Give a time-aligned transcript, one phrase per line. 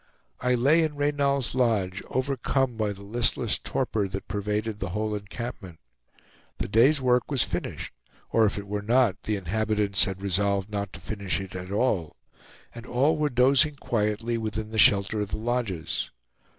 [0.39, 5.77] I lay in Reynal's lodge, overcome by the listless torpor that pervaded the whole encampment.
[6.57, 7.93] The day's work was finished,
[8.31, 12.15] or if it were not, the inhabitants had resolved not to finish it at all,
[12.73, 16.09] and all were dozing quietly within the shelter of the lodges.